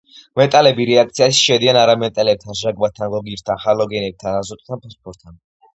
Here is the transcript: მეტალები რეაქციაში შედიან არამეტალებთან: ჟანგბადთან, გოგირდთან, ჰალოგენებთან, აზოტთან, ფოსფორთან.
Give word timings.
მეტალები 0.39 0.87
რეაქციაში 0.89 1.43
შედიან 1.49 1.79
არამეტალებთან: 1.83 2.59
ჟანგბადთან, 2.63 3.13
გოგირდთან, 3.17 3.65
ჰალოგენებთან, 3.69 4.41
აზოტთან, 4.43 4.85
ფოსფორთან. 4.89 5.41